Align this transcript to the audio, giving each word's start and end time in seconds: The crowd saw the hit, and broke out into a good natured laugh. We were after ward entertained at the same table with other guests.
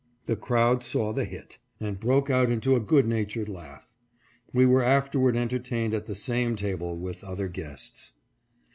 The 0.25 0.35
crowd 0.35 0.81
saw 0.81 1.13
the 1.13 1.25
hit, 1.25 1.59
and 1.79 1.99
broke 1.99 2.31
out 2.31 2.49
into 2.49 2.75
a 2.75 2.79
good 2.79 3.07
natured 3.07 3.47
laugh. 3.47 3.87
We 4.51 4.65
were 4.65 4.81
after 4.81 5.19
ward 5.19 5.35
entertained 5.37 5.93
at 5.93 6.07
the 6.07 6.15
same 6.15 6.55
table 6.55 6.97
with 6.97 7.23
other 7.23 7.47
guests. 7.47 8.11